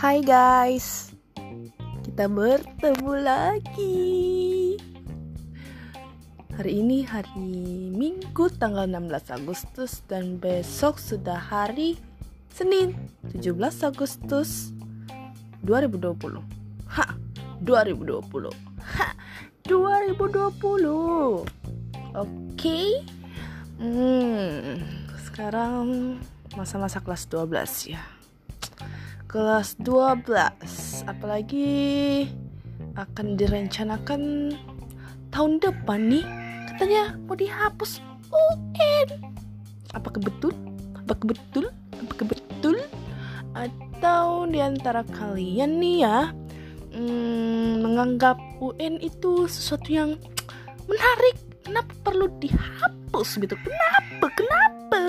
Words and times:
Hai 0.00 0.24
guys, 0.24 1.12
kita 2.08 2.24
bertemu 2.24 3.20
lagi. 3.20 4.80
Hari 6.56 6.72
ini 6.72 7.04
hari 7.04 7.44
Minggu 7.92 8.48
tanggal 8.56 8.88
16 8.88 9.36
Agustus 9.36 10.00
dan 10.08 10.40
besok 10.40 10.96
sudah 10.96 11.36
hari 11.36 12.00
Senin 12.48 12.96
17 13.36 13.60
Agustus 13.84 14.72
2020. 15.68 16.48
Ha, 16.96 17.04
2020. 17.60 18.48
Ha, 18.80 19.06
2020. 19.68 21.44
Oke. 21.44 21.44
Okay? 22.56 22.88
Hmm, 23.76 24.80
sekarang 25.28 26.16
masa-masa 26.56 27.04
kelas 27.04 27.28
12 27.28 27.92
ya. 27.92 28.19
Kelas 29.30 29.78
12, 29.86 30.26
apalagi 31.06 32.26
akan 32.98 33.38
direncanakan 33.38 34.50
tahun 35.30 35.62
depan 35.62 36.10
nih. 36.10 36.26
Katanya 36.66 37.14
mau 37.30 37.38
dihapus 37.38 38.02
UN. 38.34 39.30
Apakah 39.94 40.18
betul? 40.18 40.50
Apakah 40.98 41.30
betul? 41.30 41.70
Apakah 42.02 42.26
betul? 42.26 42.82
Atau 43.54 44.50
di 44.50 44.58
antara 44.58 45.06
kalian 45.06 45.78
nih 45.78 46.02
ya 46.02 46.34
hmm, 46.90 47.86
menganggap 47.86 48.34
UN 48.58 48.98
itu 48.98 49.46
sesuatu 49.46 49.94
yang 49.94 50.18
menarik 50.90 51.38
kenapa 51.62 51.94
perlu 52.02 52.26
dihapus 52.42 53.38
gitu 53.38 53.54
kenapa 53.54 54.26
kenapa 54.34 55.02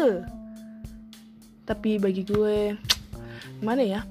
tapi 1.66 1.98
bagi 1.98 2.22
gue 2.22 2.78
gimana 3.60 3.84
ya? 3.84 4.02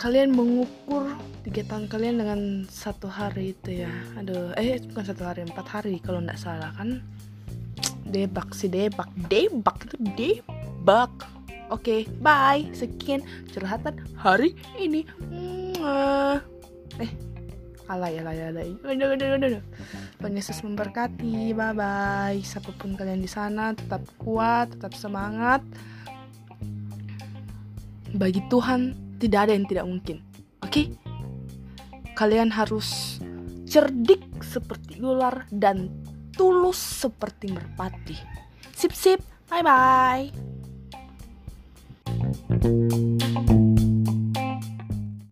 Kalian 0.00 0.34
mengukur 0.34 1.06
tiga 1.46 1.62
tahun 1.68 1.86
kalian 1.86 2.16
dengan 2.18 2.40
satu 2.66 3.06
hari 3.06 3.54
itu 3.54 3.84
ya. 3.86 3.92
Aduh 4.18 4.50
eh 4.58 4.80
bukan 4.90 5.04
satu 5.04 5.22
hari 5.26 5.46
empat 5.46 5.66
hari 5.68 6.00
kalau 6.02 6.18
nggak 6.22 6.40
salah 6.40 6.72
kan? 6.74 7.02
Debak 8.08 8.56
sih 8.56 8.72
debak. 8.72 9.08
Debak 9.30 9.86
itu 9.86 9.96
debak. 10.16 11.12
Oke 11.72 12.04
okay, 12.04 12.10
bye. 12.18 12.66
Sekian 12.74 13.22
curhatan 13.52 14.00
hari 14.18 14.58
ini. 14.76 15.06
Eh 17.00 17.10
alay 17.90 18.16
alay 18.24 18.38
alay 18.48 18.70
Tuhan 18.80 20.32
Yesus 20.32 20.64
memberkati. 20.64 21.52
Bye 21.52 21.74
bye 21.76 22.38
siapa 22.40 22.72
pun 22.74 22.96
kalian 22.96 23.20
di 23.20 23.28
sana 23.28 23.76
tetap 23.76 24.02
kuat 24.16 24.72
tetap 24.72 24.96
semangat 24.96 25.60
bagi 28.16 28.40
Tuhan 28.48 28.94
tidak 29.18 29.48
ada 29.48 29.52
yang 29.54 29.66
tidak 29.68 29.86
mungkin. 29.88 30.16
Oke? 30.62 30.70
Okay? 30.70 30.86
Kalian 32.12 32.52
harus 32.52 33.18
cerdik 33.64 34.20
seperti 34.44 35.00
ular 35.00 35.48
dan 35.48 35.88
tulus 36.36 36.76
seperti 36.76 37.48
merpati. 37.52 38.16
Sip 38.76 38.92
sip. 38.92 39.20
Bye 39.48 39.64
bye. 39.64 40.32